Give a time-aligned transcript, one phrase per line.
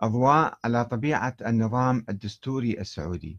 [0.00, 3.38] أضواء على طبيعة النظام الدستوري السعودي.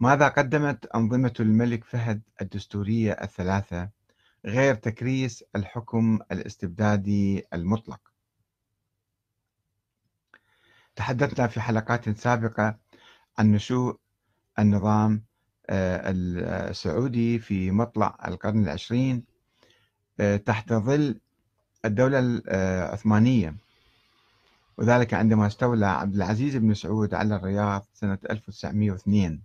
[0.00, 3.90] ماذا قدمت أنظمة الملك فهد الدستورية الثلاثة
[4.44, 8.00] غير تكريس الحكم الاستبدادي المطلق؟
[10.96, 12.78] تحدثنا في حلقات سابقة
[13.38, 13.98] عن نشوء
[14.58, 15.24] النظام
[15.70, 16.00] آه،
[16.70, 19.24] السعودي في مطلع القرن العشرين
[20.20, 21.20] آه، تحت ظل
[21.84, 23.63] الدولة العثمانية.
[24.76, 29.42] وذلك عندما استولى عبد العزيز بن سعود على الرياض سنة 1902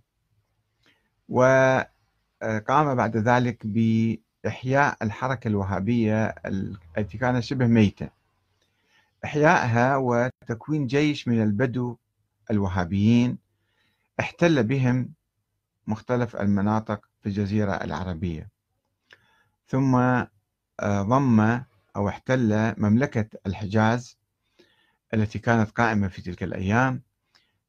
[1.28, 6.34] وقام بعد ذلك بإحياء الحركة الوهابية
[6.96, 8.10] التي كانت شبه ميتة.
[9.24, 11.96] إحيائها وتكوين جيش من البدو
[12.50, 13.38] الوهابيين
[14.20, 15.12] احتل بهم
[15.86, 18.48] مختلف المناطق في الجزيرة العربية.
[19.66, 19.94] ثم
[20.80, 21.40] آه، ضم
[21.96, 24.19] أو احتل مملكة الحجاز
[25.14, 27.02] التي كانت قائمة في تلك الأيام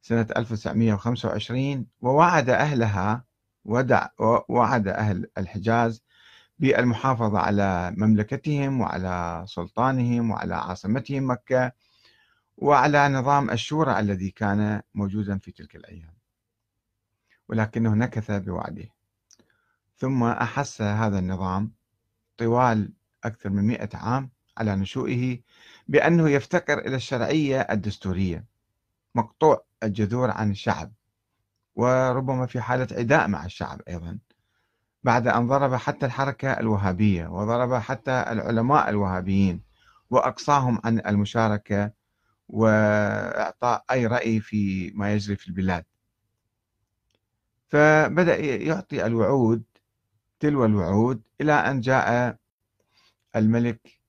[0.02, 3.24] سنة 1925 ووعد أهلها
[3.64, 4.08] ودع
[4.48, 6.02] وعد أهل الحجاز
[6.58, 11.72] بالمحافظة على مملكتهم وعلى سلطانهم وعلى عاصمتهم مكة
[12.56, 16.14] وعلى نظام الشورى الذي كان موجودا في تلك الأيام.
[17.48, 18.88] ولكنه نكث بوعده
[19.96, 21.72] ثم أحس هذا النظام
[22.36, 22.92] طوال
[23.24, 25.38] أكثر من مئة عام على نشوئه
[25.88, 28.44] بأنه يفتقر إلى الشرعية الدستورية
[29.14, 30.92] مقطوع الجذور عن الشعب
[31.74, 34.18] وربما في حالة عداء مع الشعب أيضا
[35.04, 39.62] بعد أن ضرب حتى الحركة الوهابية وضرب حتى العلماء الوهابيين
[40.10, 41.92] وأقصاهم عن المشاركة
[42.48, 45.84] وإعطاء أي رأي في ما يجري في البلاد.
[47.68, 49.62] فبدأ يعطي الوعود
[50.40, 52.36] تلو الوعود إلى أن جاء
[53.36, 54.01] الملك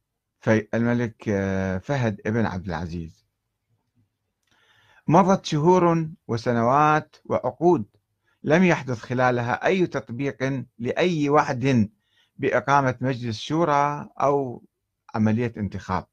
[0.47, 3.25] الملك آه، فهد ابن عبد العزيز.
[5.08, 7.86] مضت شهور وسنوات وعقود
[8.44, 11.89] لم يحدث خلالها أي تطبيق لأي وعد
[12.37, 14.64] بإقامة مجلس شورى أو
[15.15, 16.05] عملية انتخاب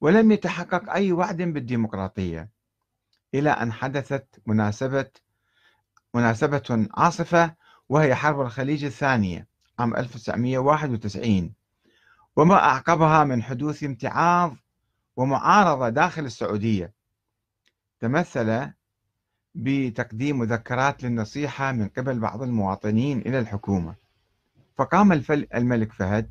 [0.00, 2.50] ولم يتحقق أي وعد بالديمقراطية
[3.34, 5.10] إلى أن حدثت مناسبة
[6.14, 7.54] مناسبة عاصفة
[7.88, 9.48] وهي حرب الخليج الثانية
[9.78, 11.59] عام 1991
[12.36, 14.56] وما أعقبها من حدوث امتعاض
[15.16, 16.92] ومعارضة داخل السعودية.
[18.00, 18.70] تمثل
[19.54, 23.94] بتقديم مذكرات للنصيحة من قبل بعض المواطنين إلى الحكومة.
[24.76, 25.12] فقام
[25.54, 26.30] الملك فهد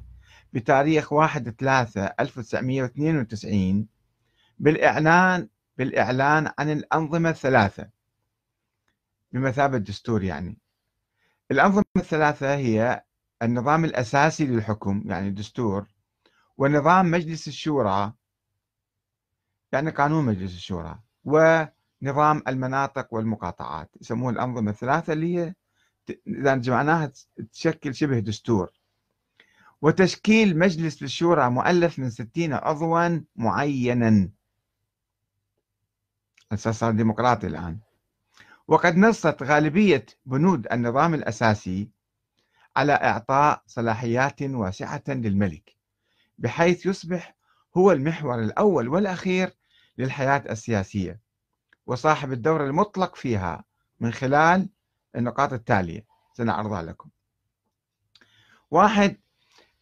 [0.54, 3.88] بتاريخ 1 3 1992
[4.60, 7.90] بالإعلان بالإعلان عن الأنظمة الثلاثة.
[9.32, 10.58] بمثابة دستور يعني.
[11.52, 13.04] الأنظمة الثلاثة هي
[13.42, 15.86] النظام الأساسي للحكم يعني الدستور
[16.58, 18.14] ونظام مجلس الشورى
[19.72, 25.54] يعني قانون مجلس الشورى ونظام المناطق والمقاطعات يسموه الأنظمة الثلاثة اللي هي
[26.28, 27.12] إذا جمعناها
[27.54, 28.72] تشكل شبه دستور.
[29.82, 34.30] وتشكيل مجلس الشورى مؤلف من ستين عضوا معينا.
[36.56, 37.80] صار ديمقراطي الآن.
[38.68, 41.90] وقد نصت غالبية بنود النظام الأساسي
[42.80, 45.76] على إعطاء صلاحيات واسعة للملك
[46.38, 47.36] بحيث يصبح
[47.78, 49.54] هو المحور الأول والأخير
[49.98, 51.20] للحياة السياسية
[51.86, 53.64] وصاحب الدور المطلق فيها
[54.00, 54.70] من خلال
[55.16, 56.06] النقاط التالية.
[56.34, 57.10] سنعرضها لكم.
[58.72, 59.18] واحد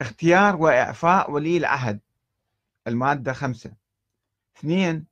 [0.01, 1.99] اختيار وإعفاء ولي العهد
[2.87, 3.71] المادة خمسة.
[4.57, 5.05] اثنين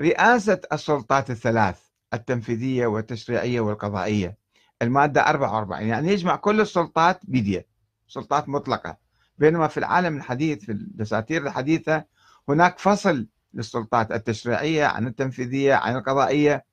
[0.00, 1.80] رئاسة السلطات الثلاث
[2.14, 4.36] التنفيذية والتشريعية والقضائية.
[4.82, 7.66] المادة 44 يعني يجمع كل السلطات بيديه
[8.08, 8.96] سلطات مطلقة.
[9.38, 12.04] بينما في العالم الحديث في الدساتير الحديثة
[12.48, 16.64] هناك فصل للسلطات التشريعية عن التنفيذية عن القضائية.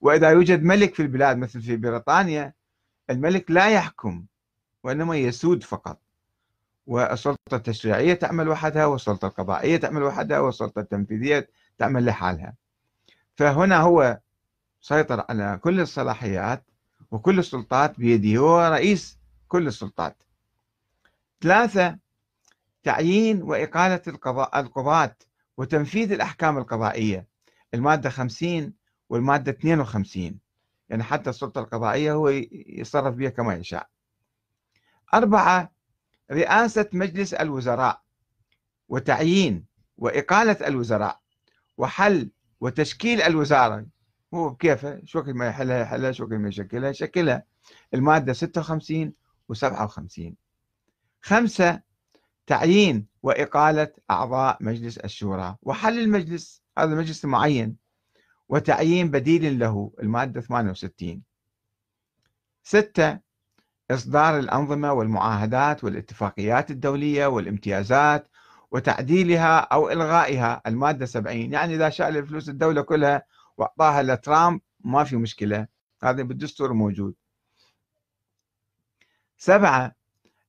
[0.00, 2.52] وإذا يوجد ملك في البلاد مثل في بريطانيا
[3.10, 4.24] الملك لا يحكم
[4.82, 6.00] وإنما يسود فقط.
[6.86, 12.54] والسلطة التشريعية تعمل وحدها والسلطة القضائية تعمل وحدها والسلطة التنفيذية تعمل لحالها.
[13.36, 14.18] فهنا هو
[14.80, 16.64] سيطر على كل الصلاحيات
[17.12, 19.18] وكل السلطات بيده هو رئيس
[19.48, 20.22] كل السلطات.
[21.40, 21.98] ثلاثة
[22.82, 24.02] تعيين وإقالة
[24.56, 25.16] القضاة
[25.56, 27.26] وتنفيذ الأحكام القضائية.
[27.74, 28.72] المادة 50
[29.08, 30.38] والمادة 52
[30.88, 33.88] يعني حتى السلطة القضائية هو يتصرف بها كما يشاء.
[35.14, 35.72] أربعة
[36.30, 38.02] رئاسة مجلس الوزراء
[38.88, 39.64] وتعيين
[39.98, 41.20] وإقالة الوزراء
[41.78, 42.30] وحل
[42.60, 43.86] وتشكيل الوزارة.
[44.34, 47.44] هو بكيفه شو ما يحلها يحلها شو ما يشكلها؟ يشكلها
[47.94, 49.12] المادة 56
[49.48, 50.34] و 57
[51.20, 51.80] خمسة
[52.46, 56.62] تعيين وإقالة أعضاء مجلس الشورى وحل المجلس.
[56.78, 57.76] هذا المجلس المعين
[58.48, 61.22] وتعيين بديل له المادة 68
[62.62, 63.18] ستة
[63.90, 68.28] إصدار الأنظمة والمعاهدات والاتفاقيات الدولية والامتيازات
[68.70, 73.22] وتعديلها أو إلغائها المادة 70 يعني إذا شال الفلوس الدولة كلها
[73.62, 75.66] وأعطاها لترامب ما في مشكلة.
[76.02, 77.14] هذا بالدستور موجود.
[79.38, 79.94] سبعة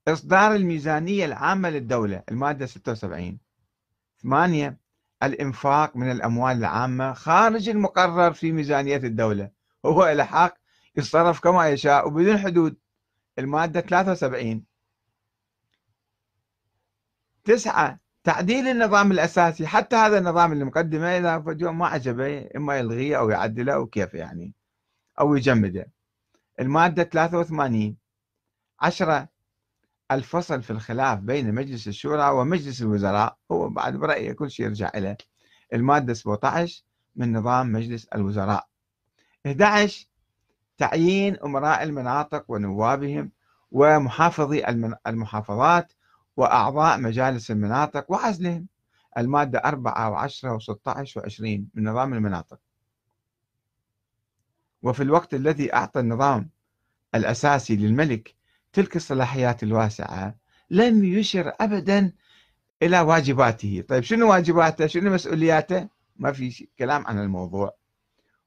[0.08, 3.40] إصدار الميزانية العامة للدولة المادة 76
[4.24, 4.78] ثمانية
[5.24, 9.50] الإنفاق من الأموال العامة خارج المقرر في ميزانية الدولة.
[9.86, 10.58] هو له حق
[10.96, 12.78] يتصرف كما يشاء وبدون حدود.
[13.40, 14.64] المادة 73
[17.44, 21.38] تسعة تعديل النظام الأساسي حتى هذا النظام اللي مقدمه إذا
[21.72, 24.54] ما عجبه إما يلغيه أو يعدله أو كيف يعني
[25.20, 25.92] أو يجمده.
[26.60, 27.98] المادة 83
[28.82, 29.28] عشرة
[30.12, 35.18] الفصل في الخلاف بين مجلس الشورى ومجلس الوزراء هو بعد برأيه كل شيء يرجع إليه
[35.74, 36.84] المادة 17
[37.16, 38.68] من نظام مجلس الوزراء.
[39.46, 40.08] 11
[40.78, 43.32] تعيين أمراء المناطق ونوابهم
[43.72, 44.68] ومحافظي
[45.08, 45.94] المحافظات
[46.38, 48.68] وأعضاء مجالس المناطق وعزلهم.
[49.18, 51.42] المادة 4 و10 و16 و20
[51.74, 52.60] من نظام المناطق.
[54.84, 56.50] وفي الوقت الذي أعطى النظام
[57.16, 58.36] الأساسي للملك
[58.74, 60.36] تلك الصلاحيات الواسعة
[60.70, 62.14] لم يشر أبدا
[62.84, 63.84] إلى واجباته.
[63.88, 67.76] طيب شنو واجباته؟ شنو مسؤولياته؟ ما في كلام عن الموضوع.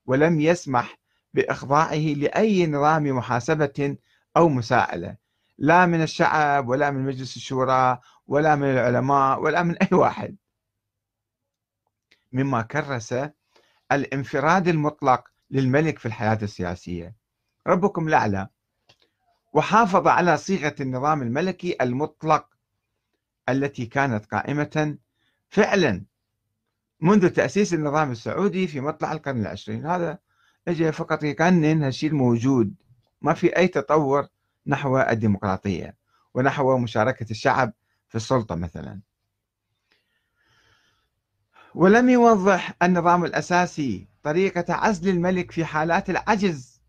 [0.06, 0.99] ولم يسمح
[1.35, 3.97] بإخضاعه لأي نظام محاسبة
[4.37, 5.17] أو مساءلة.
[5.58, 10.37] لا من الشعب ولا من مجلس الشورى ولا من العلماء ولا من أي واحد.
[12.32, 13.14] مما كرس
[13.93, 17.14] الانفراد المطلق للملك في الحياة السياسية.
[17.67, 18.49] ربكم الأعلى.
[19.53, 22.49] وحافظ على صيغة النظام الملكي المطلق
[23.49, 24.99] التي كانت قائمة
[25.49, 26.05] فعلا
[27.00, 29.87] منذ تأسيس النظام السعودي في مطلع القرن العشرين.
[29.87, 30.19] هذا
[30.69, 32.75] اجى فقط يقنن هالشيء الموجود
[33.23, 34.29] ما في أي تطور.
[34.66, 35.96] نحو الديمقراطية
[36.34, 37.72] ونحو مشاركة الشعب
[38.08, 39.00] في السلطة مثلا.
[41.74, 46.82] ولم يوضح النظام الأساسي طريقة عزل الملك في حالات العجز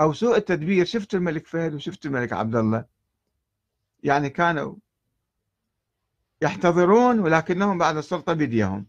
[0.00, 0.84] أو سوء التدبير.
[0.84, 2.84] شفتوا الملك فهد وشفتوا الملك عبد الله
[4.02, 4.76] يعني كانوا
[6.42, 8.86] يحتضرون ولكنهم بعد السلطة بيديهم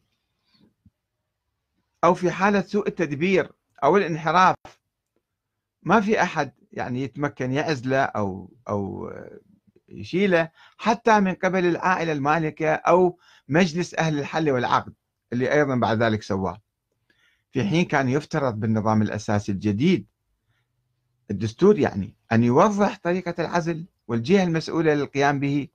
[2.04, 3.52] أو في حالة سوء التدبير
[3.84, 4.56] أو الانحراف.
[5.84, 9.12] ما في أحد يعني يتمكن يعزله أو أو
[9.90, 13.20] يشيله حتى من قبل العائلة المالكة أو
[13.50, 14.94] مجلس أهل الحل والعقد
[15.34, 16.62] اللي أيضا بعد ذلك سواه.
[17.52, 20.06] في حين كان يفترض بالنظام الأساسي الجديد.
[21.32, 25.68] الدستور يعني أن يوضح طريقة العزل والجهة المسؤولة للقيام به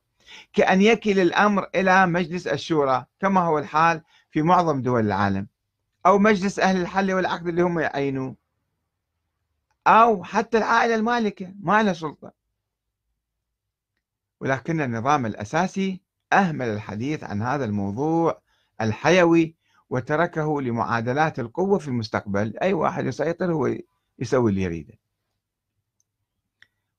[0.53, 5.47] كأن يكل الأمر إلى مجلس الشورى كما هو الحال في معظم دول العالم
[6.07, 8.37] أو مجلس أهل الحل والعقد اللي هم يعينوه.
[9.87, 12.33] أو حتى العائلة المالكة ما لها سلطة.
[14.41, 16.01] ولكن النظام الأساسي
[16.33, 18.41] أهمل الحديث عن هذا الموضوع
[18.81, 19.57] الحيوي
[19.91, 22.59] وتركه لمعادلات القوة في المستقبل.
[22.59, 23.77] أي واحد يسيطر هو
[24.19, 24.95] يسوي اللي يريده.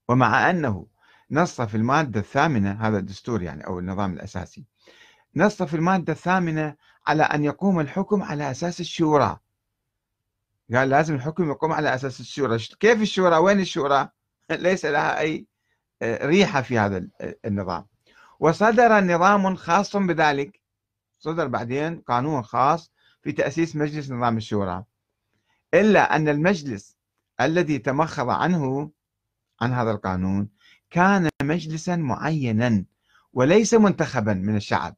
[0.10, 0.88] ومع أنه
[1.32, 4.66] نص في المادة الثامنة هذا الدستور يعني أو النظام الأساسي
[5.36, 6.76] نص في المادة الثامنة
[7.08, 9.40] على أن يقوم الحكم على أساس الشورى.
[10.74, 12.58] قال لازم الحكم يقوم على أساس الشورى.
[12.80, 14.10] كيف الشورى؟ وين الشورى؟
[14.52, 15.48] ليس لها أي
[16.02, 17.08] آه، ريحة في هذا
[17.46, 17.86] النظام.
[18.40, 20.62] وصدر نظام خاص بذلك.
[21.20, 22.92] صدر بعدين قانون خاص
[23.22, 24.84] في تأسيس مجلس نظام الشورى.
[25.74, 26.98] إلا أن المجلس
[27.42, 28.92] الذي تمخض عنه
[29.62, 30.50] عن هذا القانون
[30.90, 32.86] كان مجلسا معينا
[33.34, 34.96] وليس منتخبا من الشعب.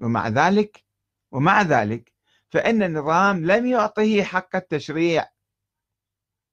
[0.00, 0.84] ومع ذلك
[1.32, 2.17] ومع ذلك
[2.50, 5.28] فإن النظام لم يعطه حق التشريع.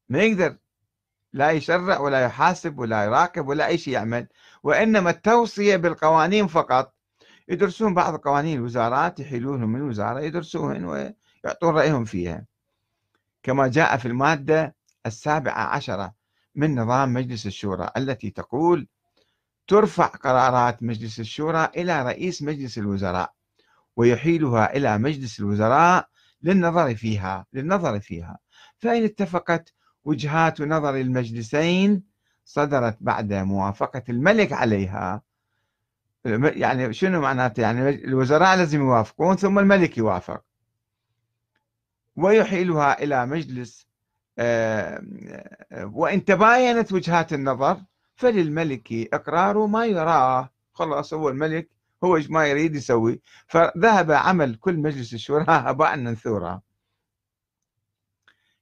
[0.10, 0.58] ما يقدر
[1.34, 4.28] لا يشرع ولا يحاسب ولا يراقب ولا أي شيء يعمل.
[4.64, 6.94] وإنما التوصية بالقوانين فقط.
[7.48, 12.46] يدرسون بعض قوانين الوزارات يحيلونهم من الوزارة يدرسوهن ويعطون رأيهم فيها.
[13.44, 14.76] كما جاء في المادة
[15.06, 16.14] السابعة عشرة
[16.56, 18.88] من نظام مجلس الشورى التي تقول
[19.68, 23.34] ترفع قرارات مجلس الشورى إلى رئيس مجلس الوزراء.
[23.96, 26.08] ويحيلها إلى مجلس الوزراء
[26.44, 28.38] للنظر فيها للنظر فيها.
[28.78, 29.74] فإن اتفقت
[30.04, 32.04] وجهات نظر المجلسين
[32.46, 35.22] صدرت بعد موافقة الملك عليها.
[36.26, 40.44] يعني شنو معناته؟ يعني الوزراء لازم يوافقون ثم الملك يوافق.
[42.16, 43.88] ويحيلها إلى مجلس
[45.84, 47.82] وإن تباينت وجهات النظر
[48.16, 50.50] فللملك إقرار ما يراه.
[50.74, 51.70] خلاص هو الملك
[52.06, 53.22] هو إيش ما يريد يسوي.
[53.48, 56.62] فذهب عمل كل مجلس الشورى هباء منثورا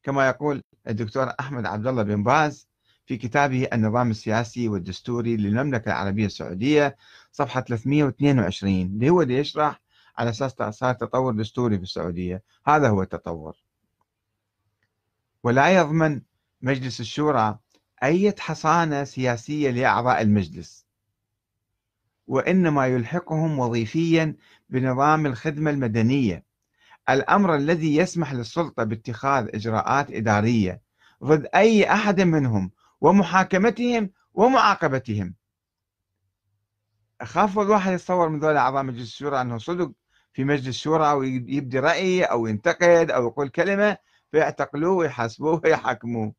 [0.03, 2.67] كما يقول الدكتور أحمد عبد الله بن باز
[3.05, 6.97] في كتابه النظام السياسي والدستوري للمملكة العربية السعودية
[7.31, 9.81] صفحة 322 اللي هو اللي يشرح
[10.17, 12.43] على أساس صار تطور دستوري في السعودية.
[12.67, 13.55] هذا هو التطور.
[15.43, 16.21] ولا يضمن
[16.61, 17.59] مجلس الشورى
[18.03, 20.85] أي حصانة سياسية لأعضاء المجلس.
[22.27, 24.35] وإنما يلحقهم وظيفيا
[24.69, 26.45] بنظام الخدمة المدنية.
[27.09, 30.81] الأمر الذي يسمح للسلطة باتخاذ إجراءات إدارية
[31.23, 35.35] ضد أي أحد منهم ومحاكمتهم ومعاقبتهم.
[37.21, 39.91] أخاف الواحد يتصور من ذول أعضاء مجلس الشورى أنه صدق
[40.33, 43.97] في مجلس الشورى ويبدي رأي أو ينتقد أو يقول كلمة
[44.31, 46.33] فيعتقلوه ويحاسبوه ويحاكموه.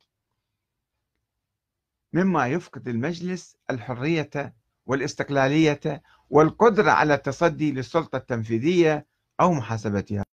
[2.13, 4.55] مما يفقد المجلس الحرية
[4.87, 9.07] والاستقلالية والقدرة على التصدي للسلطة التنفيذية
[9.41, 10.25] أو محاسبتها.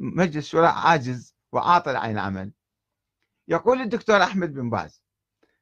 [0.00, 2.52] مجلس الشورى عاجز وعاطل عن العمل.
[3.48, 5.02] يقول الدكتور أحمد بن باز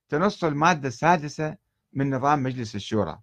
[0.08, 1.56] تنص المادة السادسة
[1.92, 3.18] من نظام مجلس الشورى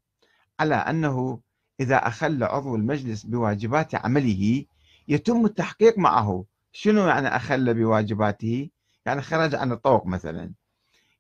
[0.60, 1.40] على أنه
[1.80, 4.66] إذا أخل عضو المجلس بواجبات عمله
[5.08, 6.46] يتم التحقيق معه.
[6.72, 8.70] شنو يعني أخل بواجباته؟
[9.06, 10.52] يعني خرج عن الطوق مثلا.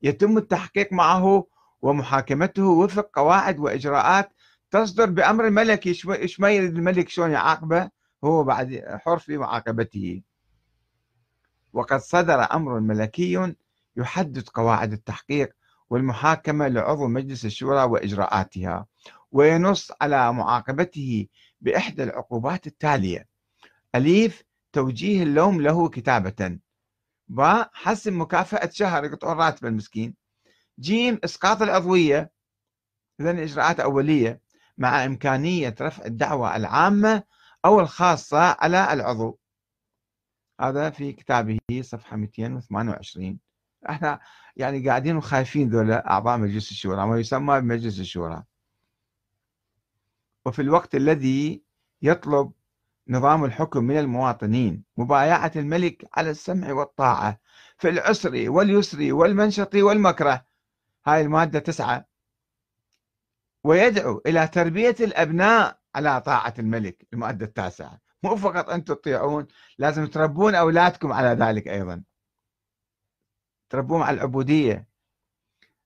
[0.01, 1.45] يتم التحقيق معه
[1.83, 4.33] ومحاكمته وفق قواعد وإجراءات
[4.71, 7.89] تصدر بأمر الملك إيش ما يريد الملك شلون يعاقبه
[8.23, 10.21] هو بعد حر في معاقبته
[11.73, 13.53] وقد صدر أمر ملكي
[13.97, 15.49] يحدد قواعد التحقيق
[15.89, 18.85] والمحاكمة لعضو مجلس الشورى وإجراءاتها
[19.31, 21.27] وينص على معاقبته
[21.61, 23.27] بإحدى العقوبات التالية.
[23.95, 26.59] أليف توجيه اللوم له كتابة.
[27.27, 30.22] با حسب مكافأة شهر يقطعون راتب المسكين.
[30.79, 32.31] جيم إسقاط العضوية
[33.19, 34.41] إذا إجراءات أولية
[34.77, 37.23] مع إمكانية رفع الدعوة العامة
[37.65, 39.39] أو الخاصة على العضو.
[40.61, 43.39] هذا في كتابه صفحة 228
[43.89, 44.19] إحنا
[44.55, 48.43] يعني قاعدين وخايفين ذولا أعضاء مجلس الشورى ما يسمى بمجلس الشورى.
[50.45, 51.63] وفي الوقت الذي
[52.01, 52.51] يطلب
[53.07, 57.39] نظام الحكم من المواطنين مبايعة الملك على السمع والطاعة
[57.77, 60.45] في العسر واليسر والمنشط والمكره
[61.05, 62.05] هاي المادة تسعة.
[63.63, 68.01] ويدعو إلى تربية الأبناء على طاعة الملك المادة التاسعة.
[68.23, 72.03] مو فقط أنتم تطيعون لازم تربون أولادكم على ذلك أيضا.
[73.69, 74.87] تربوهم على العبودية.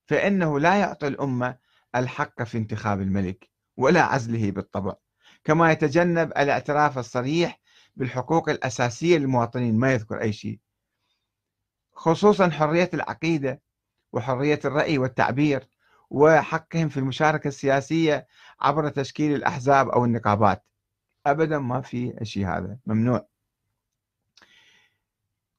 [0.05, 1.57] فإنه لا يعطي الأمة
[1.95, 4.95] الحق في انتخاب الملك ولا عزله بالطبع.
[5.43, 7.59] كما يتجنب الاعتراف الصريح
[7.95, 10.59] بالحقوق الأساسية للمواطنين ما يذكر أي شيء.
[11.93, 13.61] خصوصا حرية العقيدة
[14.13, 15.67] وحرية الرأي والتعبير
[16.09, 18.27] وحقهم في المشاركة السياسية
[18.61, 20.63] عبر تشكيل الأحزاب أو النقابات.
[21.27, 23.27] أبدا ما في شيء هذا ممنوع.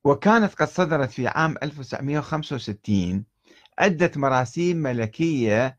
[0.05, 3.25] وكانت قد صدرت في عام 1965
[3.79, 5.79] عدة مراسيم ملكية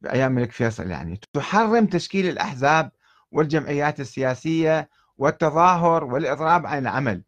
[0.00, 2.90] بأيام الملك فيصل يعني تحرم تشكيل الأحزاب
[3.32, 4.88] والجمعيات السياسية
[5.18, 7.22] والتظاهر والإضراب عن العمل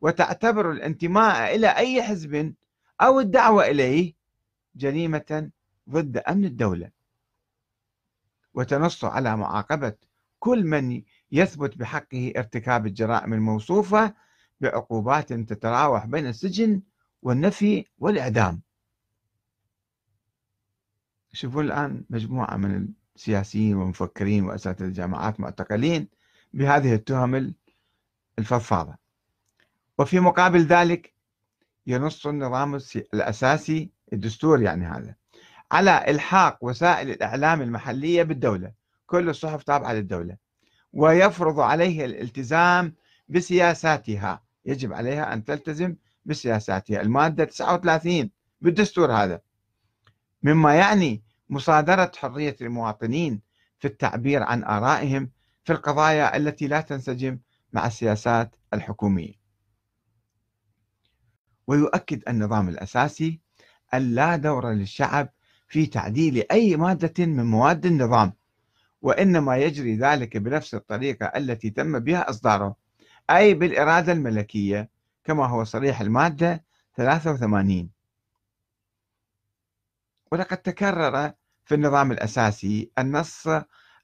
[0.00, 2.54] وتعتبر الانتماء إلى أي حزب
[3.04, 4.14] أو الدعوة إليه
[4.76, 5.50] جريمة
[5.90, 6.90] ضد أمن الدولة.
[8.54, 9.96] وتنص على معاقبة
[10.38, 14.14] كل من يثبت بحقه ارتكاب الجرائم الموصوفة
[14.60, 16.82] بعقوبات تتراوح بين السجن
[17.22, 18.60] والنفي والإعدام.
[21.32, 26.08] شوفوا الآن مجموعة من السياسيين والمفكرين وأساتذة الجامعات معتقلين
[26.52, 27.54] بهذه التهم
[28.38, 28.96] الفضفاضة.
[29.98, 31.13] وفي مقابل ذلك
[31.86, 32.78] ينص النظام
[33.14, 35.14] الأساسي الدستور يعني هذا.
[35.72, 38.72] على إلحاق وسائل الإعلام المحلية بالدولة.
[39.06, 40.36] كل الصحف تابعة للدولة.
[40.92, 42.94] ويفرض عليه الالتزام
[43.28, 44.42] بسياساتها.
[44.66, 47.00] يجب عليها أن تلتزم بسياساتها.
[47.00, 49.40] المادة 39 بالدستور هذا.
[50.42, 53.40] مما يعني مصادرة حرية المواطنين
[53.78, 55.30] في التعبير عن آرائهم
[55.64, 57.38] في القضايا التي لا تنسجم
[57.72, 59.43] مع السياسات الحكومية.
[61.66, 63.40] ويؤكد النظام الأساسي
[63.94, 65.28] أن لا دور للشعب
[65.68, 68.32] في تعديل أي مادة من مواد النظام
[69.02, 72.76] وإنما يجري ذلك بنفس الطريقة التي تم بها إصداره
[73.30, 74.88] أي بالإرادة الملكية
[75.24, 76.64] كما هو صريح المادة
[76.96, 77.90] 83
[80.32, 81.32] ولقد تكرر
[81.64, 83.48] في النظام الأساسي النص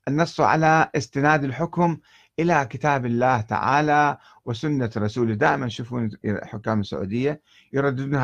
[0.09, 1.99] النص على استناد الحكم
[2.39, 5.35] إلى كتاب الله تعالى وسنة رسوله.
[5.35, 6.11] دائما شوفون
[6.43, 8.15] حكام السعودية يرددون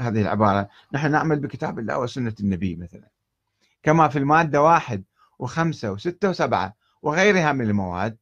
[0.00, 0.68] هذه العبارة.
[0.92, 3.08] نحن نعمل بكتاب الله وسنة النبي مثلا.
[3.82, 5.04] كما في المادة واحد
[5.38, 8.16] وخمسة وستة وسبعة وغيرها من المواد.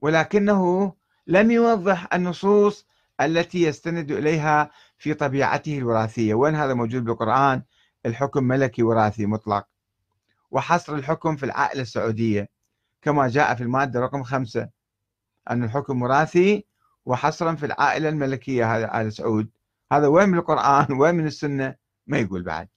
[0.00, 0.94] ولكنه
[1.26, 2.86] لم يوضح النصوص
[3.20, 6.34] التي يستند إليها في طبيعته الوراثية.
[6.34, 7.62] وين هذا موجود بالقرآن؟
[8.06, 9.66] الحكم ملكي وراثي مطلق.
[10.50, 12.59] وحصر الحكم في العائلة السعودية.
[13.02, 14.68] كما جاء في المادة رقم خمسة
[15.50, 16.64] أن الحكم وراثي
[17.06, 19.50] وحصرا في العائلة الملكية هذا آل سعود.
[19.92, 21.74] هذا وين من القرآن وين من السنة؟
[22.06, 22.68] ما يقول بعد.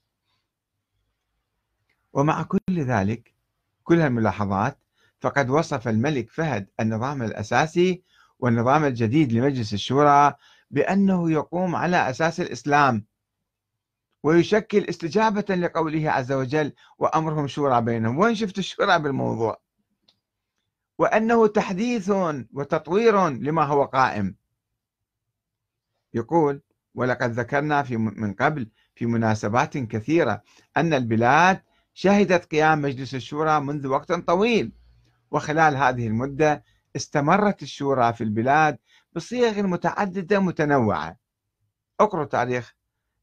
[2.13, 3.33] ومع كل ذلك
[3.83, 4.77] كل هالملاحظات
[5.21, 8.03] فقد وصف الملك فهد النظام الأساسي
[8.39, 10.33] والنظام الجديد لمجلس الشورى
[10.71, 13.05] بأنه يقوم على أساس الإسلام
[14.23, 18.19] ويشكل استجابة لقوله عز وجل وأمرهم شورى بينهم.
[18.19, 19.62] وين شفت الشورى بالموضوع؟
[20.97, 22.09] وأنه تحديث
[22.53, 24.35] وتطوير لما هو قائم.
[26.13, 26.61] يقول
[26.95, 30.43] ولقد ذكرنا في من قبل في مناسبات كثيرة
[30.77, 31.61] أن البلاد
[31.93, 34.71] شهدت قيام مجلس الشورى منذ وقت طويل
[35.31, 36.63] وخلال هذه المدة
[36.95, 38.77] استمرت الشورى في البلاد
[39.13, 41.17] بصيغ متعددة متنوعة.
[41.99, 42.73] اقرأوا تاريخ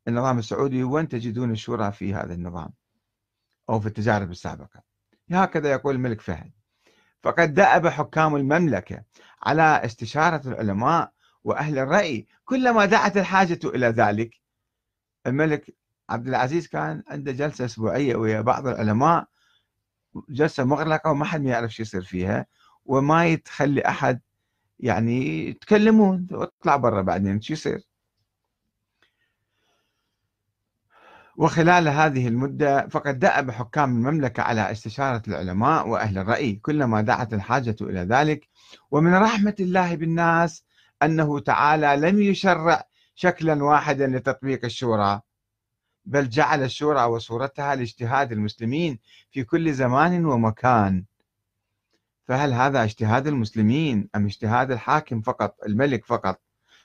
[0.09, 2.71] النظام السعودي وين تجدون الشورى في هذا النظام
[3.71, 4.83] أو في التجارب السابقة.
[5.31, 6.60] هكذا يقول الملك فهد.
[7.23, 9.03] فقد دأب حكام المملكة
[9.43, 11.13] على استشارة العلماء
[11.45, 14.41] وأهل الرأي كلما دعت الحاجة إلى ذلك.
[15.27, 15.75] الملك
[16.11, 19.27] عبد العزيز كان عنده جلسة أسبوعية ويا بعض العلماء
[20.29, 22.47] جلسة مغلقة وما حد يعرف شو يصير فيها
[22.87, 24.21] وما يتخلي أحد
[24.79, 27.90] يعني يتكلمون واطلع برا بعدين شو يصير؟
[31.41, 37.77] وخلال هذه المدة فقد دأب حكام المملكة على استشارة العلماء وأهل الرأي كلما دعت الحاجة
[37.81, 38.49] إلى ذلك.
[38.91, 40.65] ومن رحمة الله بالناس
[41.03, 45.21] أنه تعالى لم يشرع شكلا واحدا لتطبيق الشورى
[46.05, 48.99] بل جعل الشورى وصورتها لاجتهاد المسلمين
[49.31, 51.05] في كل زمان ومكان.
[52.29, 56.41] فهل هذا اجتهاد المسلمين أم اجتهاد الحاكم فقط الملك فقط؟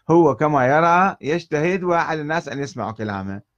[0.09, 3.54] هو كما يرى يجتهد وعلى الناس أن يسمعوا كلامه.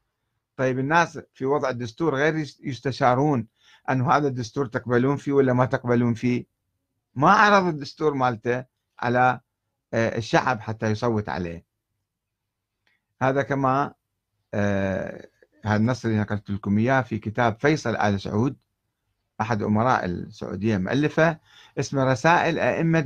[0.57, 3.47] طيب الناس في وضع الدستور غير يستشارون
[3.89, 6.45] أن هذا الدستور تقبلون فيه ولا ما تقبلون فيه؟
[7.15, 8.65] ما عرض الدستور مالته
[8.99, 9.39] على
[9.93, 11.65] آه، الشعب حتى يصوت عليه.
[13.21, 13.93] هذا كما
[14.53, 15.27] آه،
[15.65, 18.57] هذا النص اللي نقلت لكم إياه في كتاب فيصل آل سعود
[19.41, 21.39] أحد أمراء السعودية مؤلفه
[21.79, 22.99] اسمه رسائل أئمة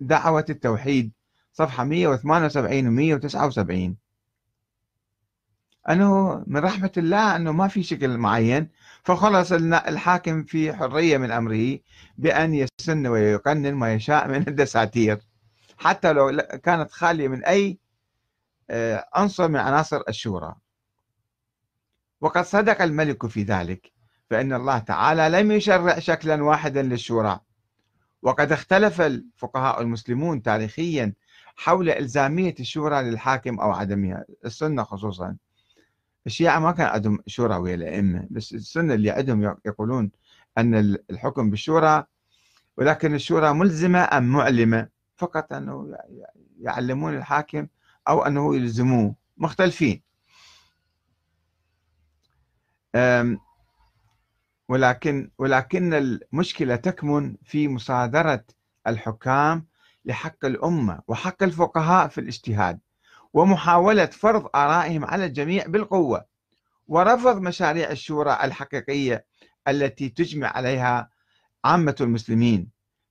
[0.00, 1.12] دعوه التوحيد
[1.52, 3.96] صفحة 178 و 179
[5.90, 8.68] أنه من رحمة الله أنه ما في شكل معين
[9.04, 11.78] فخلص الحاكم في حرية من أمره
[12.18, 15.18] بأن يسن ويقنن ما يشاء من الدساتير.
[15.78, 17.78] حتى لو كانت خالية من أي
[18.70, 20.54] آه، عنصر من عناصر الشورى.
[22.20, 23.92] وقد صدق الملك في ذلك
[24.30, 27.40] فإن الله تعالى لم يشرع شكلا واحدا للشورى.
[28.22, 31.14] وقد اختلف الفقهاء المسلمون تاريخيا
[31.56, 35.36] حول إلزامية الشورى للحاكم أو عدمها السنة خصوصا.
[36.26, 40.10] الشيعة ما كان عندهم شورى ويا الأئمة بس السنة اللي عندهم يقولون
[40.58, 40.74] أن
[41.10, 42.04] الحكم بالشورى
[42.76, 45.96] ولكن الشورى ملزمة أم معلمة؟ فقط أنه
[46.60, 47.66] يعلمون الحاكم
[48.08, 49.14] أو أنه يلزموه.
[49.36, 50.02] مختلفين.
[54.68, 58.44] ولكن ولكن المشكلة تكمن في مصادرة
[58.86, 59.66] الحكام
[60.04, 62.80] لحق الأمة وحق الفقهاء في الاجتهاد.
[63.32, 66.24] ومحاولة فرض آرائهم على الجميع بالقوة
[66.88, 69.24] ورفض مشاريع الشورى الحقيقية
[69.68, 71.10] التي تجمع عليها
[71.64, 72.70] عامة المسلمين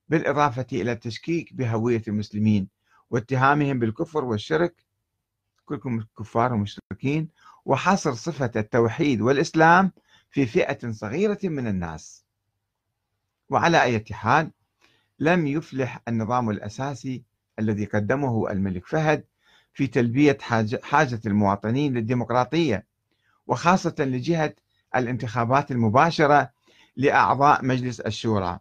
[0.09, 2.67] بالإضافة إلى التشكيك بهوية المسلمين
[3.09, 4.85] واتهامهم بالكفر والشرك.
[5.65, 7.29] كلكم كفار ومشركين
[7.65, 9.91] وحصر صفة التوحيد والإسلام
[10.29, 12.25] في فئة صغيرة من الناس.
[13.49, 14.51] وعلى أي حال
[15.19, 17.23] لم يفلح النظام الأساسي
[17.59, 19.23] الذي قدمه الملك فهد
[19.79, 20.37] في تلبية
[20.83, 22.85] حاجة المواطنين للديمقراطية
[23.47, 24.53] وخاصة لجهة
[24.95, 26.51] الانتخابات المباشرة
[26.95, 28.59] لأعضاء مجلس الشورى.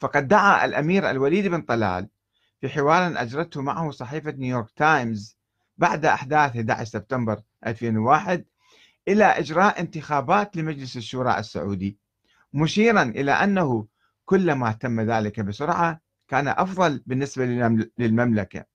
[0.00, 2.08] فقد دعا الأمير الوليد بن طلال
[2.60, 5.36] في حوار أجرته معه صحيفة نيويورك تايمز
[5.78, 8.44] بعد أحداث 11 سبتمبر 2001
[9.08, 11.98] إلى إجراء انتخابات لمجلس الشورى السعودي
[12.52, 13.86] مشيرا إلى أنه
[14.24, 17.44] كلما تم ذلك بسرعة كان أفضل بالنسبة
[17.98, 18.71] للمملكة.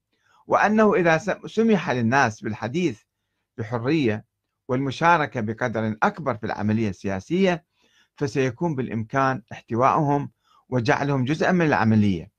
[0.47, 3.01] وأنه إذا سمح للناس بالحديث
[3.57, 4.25] بحرية
[4.67, 7.65] والمشاركة بقدر أكبر في العملية السياسية
[8.15, 10.31] فسيكون بالإمكان احتوائهم
[10.69, 12.31] وجعلهم جزءا من العملية.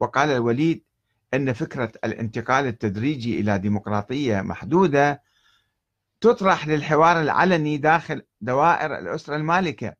[0.00, 0.84] وقال الوليد
[1.34, 5.22] أن فكرة الانتقال التدريجي إلى ديمقراطية محدودة
[6.20, 9.94] تطرح للحوار العلني داخل دوائر الأسرة المالكة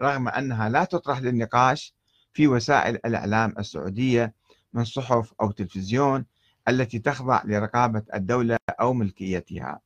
[0.00, 1.94] رغم أنها لا تطرح للنقاش
[2.32, 4.34] في وسائل الإعلام السعودية
[4.72, 6.24] من صحف أو تلفزيون
[6.68, 9.80] التي تخضع لرقابة الدولة أو ملكيتها.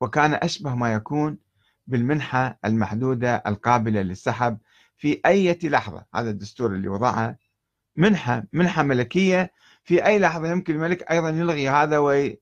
[0.00, 1.38] وكان أشبه ما يكون
[1.86, 4.58] بالمنحة المحدودة القابلة للسحب
[4.96, 6.04] في أي لحظة.
[6.14, 7.38] هذا الدستور اللي وضعها
[7.96, 9.52] منحة منحة ملكية
[9.84, 12.38] في أي لحظة يمكن الملك أيضا يلغي هذا ويجيب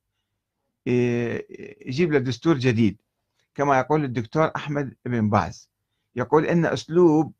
[2.12, 2.96] له دستور جديد.
[3.54, 5.70] كما يقول الدكتور أحمد بن باز.
[6.16, 7.32] يقول إن أسلوب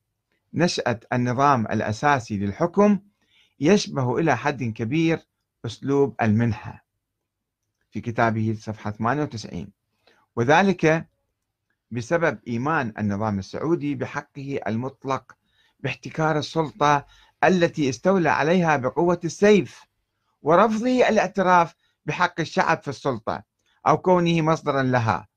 [0.54, 2.98] نشأة النظام الأساسي للحكم
[3.60, 5.18] يشبه إلى حد كبير
[5.66, 6.84] أسلوب المنحة
[7.90, 9.68] في كتابه صفحة 98
[10.36, 11.08] وذلك
[11.90, 15.36] بسبب إيمان النظام السعودي بحقه المطلق
[15.80, 17.06] باحتكار السلطة
[17.44, 19.84] التي استولى عليها بقوة السيف
[20.42, 21.74] ورفضه الاعتراف
[22.06, 23.42] بحق الشعب في السلطة
[23.86, 25.28] أو كونه مصدرا لها.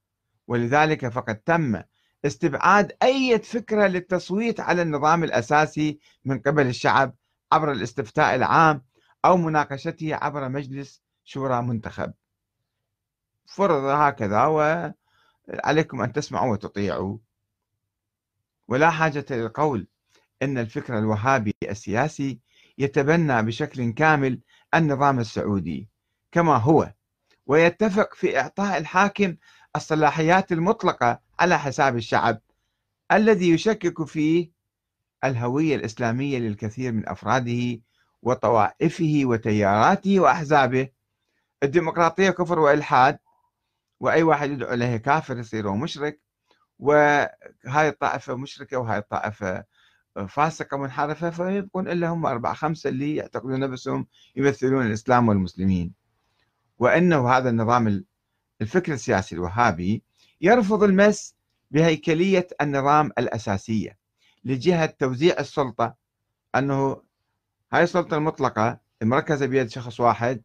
[0.47, 1.81] ولذلك فقد تم
[2.25, 7.15] استبعاد أي فكرة للتصويت على النظام الأساسي من قبل الشعب
[7.51, 8.81] عبر الاستفتاء العام
[9.25, 12.13] أو مناقشته عبر مجلس شورى منتخب.
[13.45, 17.17] فرض هكذا وعليكم أن تسمعوا وتطيعوا.
[18.67, 19.87] ولا حاجة للقول
[20.41, 22.39] أن الفكر الوهابي السياسي
[22.77, 24.39] يتبنى بشكل كامل
[24.75, 25.89] النظام السعودي
[26.31, 26.93] كما هو
[27.45, 29.35] ويتفق في إعطاء الحاكم
[29.75, 32.41] الصلاحيات المطلقة على حساب الشعب
[33.11, 34.51] الذي يشكك فيه
[35.23, 37.79] الهوية الإسلامية للكثير من أفراده
[38.23, 40.89] وطوائفه وتياراته وأحزابه.
[41.63, 43.19] الديمقراطية كفر وإلحاد
[43.99, 46.21] وأي واحد يدعو له كافر يصير مشرك
[46.79, 49.63] وهاي الطائفة مشركة وهاي الطائفة
[50.27, 55.93] فاسقة منحرفة فيبقون إلا هم أربعة خمسة اللي يعتقدون نفسهم يمثلون الإسلام والمسلمين.
[56.79, 58.05] وأنه هذا النظام
[58.61, 60.03] الفكر السياسي الوهابي
[60.41, 61.35] يرفض المس
[61.71, 63.97] بهيكلية النظام الأساسية
[64.43, 65.95] لجهة توزيع السلطة
[66.55, 67.01] أنه
[67.73, 70.41] هاي السلطة المطلقة المركزة بيد شخص واحد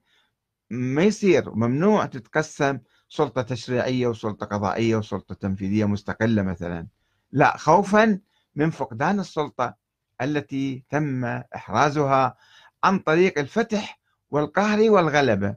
[0.70, 6.86] ما يصير ممنوع تتقسم سلطة تشريعية وسلطة قضائية وسلطة تنفيذية مستقلة مثلا.
[7.32, 8.20] لا خوفا
[8.54, 9.74] من فقدان السلطة
[10.20, 12.36] التي تم إحرازها
[12.84, 15.56] عن طريق الفتح والقهر والغلبة.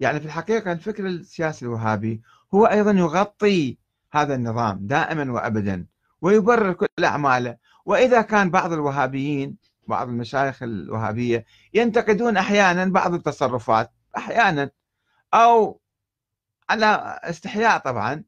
[0.00, 2.22] يعني في الحقيقة الفكر السياسي الوهابي
[2.54, 3.78] هو أيضا يغطي
[4.12, 5.86] هذا النظام دائما وأبدا
[6.22, 7.56] ويبرر كل أعماله.
[7.84, 14.70] وإذا كان بعض الوهابيين بعض المشايخ الوهابية ينتقدون أحيانا بعض التصرفات أحيانا
[15.34, 15.80] أو
[16.70, 16.86] على
[17.22, 18.24] استحياء طبعا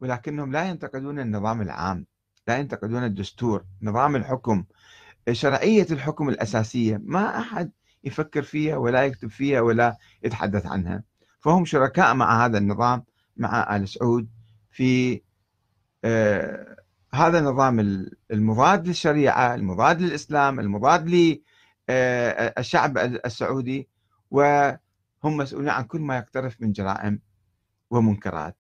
[0.00, 2.06] ولكنهم لا ينتقدون النظام العام
[2.48, 4.64] لا ينتقدون الدستور نظام الحكم
[5.32, 7.70] شرعية الحكم الأساسية ما أحد
[8.04, 11.02] يفكر فيها ولا يكتب فيها ولا يتحدث عنها.
[11.40, 13.04] فهم شركاء مع هذا النظام
[13.36, 14.28] مع آل سعود
[14.70, 15.22] في
[16.04, 16.76] آه
[17.16, 23.88] هذا النظام المضاد للشريعة المضاد للإسلام المضاد للشعب آه، السعودي
[24.30, 24.78] وهم
[25.36, 27.20] مسؤولين عن كل ما يقترف من جرائم
[27.90, 28.54] ومنكرات.